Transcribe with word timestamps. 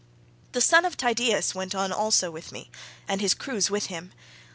The 0.53 0.61
son 0.61 0.83
of 0.83 0.97
Tydeus 0.97 1.53
went 1.53 1.75
on 1.75 1.91
also 1.91 2.31
with 2.31 2.51
me, 2.51 2.71
and 3.07 3.21
his 3.21 3.35
crews 3.35 3.69
with 3.69 3.85
him. 3.85 4.13